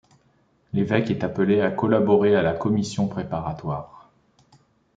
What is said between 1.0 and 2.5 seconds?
est appelé à collaborer à